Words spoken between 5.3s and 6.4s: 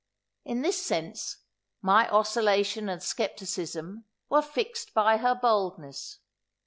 boldness.